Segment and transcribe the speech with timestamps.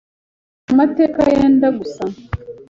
[0.59, 2.03] dufite amateka yenda gusa